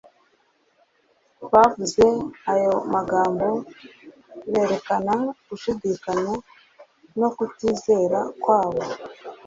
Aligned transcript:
Bavuze 1.51 2.05
ayo 2.51 2.73
magambo 2.93 3.47
berekana 4.51 5.15
gushidikanya 5.47 6.33
no 7.19 7.29
kutizera 7.35 8.19
kwabo. 8.41 8.81